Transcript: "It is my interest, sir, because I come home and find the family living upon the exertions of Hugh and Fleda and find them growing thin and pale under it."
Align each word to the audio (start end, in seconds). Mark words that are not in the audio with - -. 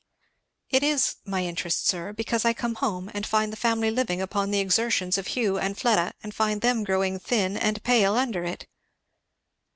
"It 0.71 0.81
is 0.81 1.17
my 1.25 1.43
interest, 1.45 1.85
sir, 1.87 2.11
because 2.11 2.43
I 2.43 2.53
come 2.53 2.73
home 2.73 3.11
and 3.13 3.23
find 3.23 3.53
the 3.53 3.55
family 3.55 3.91
living 3.91 4.19
upon 4.19 4.49
the 4.49 4.59
exertions 4.59 5.15
of 5.19 5.27
Hugh 5.27 5.59
and 5.59 5.77
Fleda 5.77 6.13
and 6.23 6.33
find 6.33 6.61
them 6.61 6.83
growing 6.83 7.19
thin 7.19 7.55
and 7.55 7.83
pale 7.83 8.15
under 8.15 8.43
it." 8.43 8.65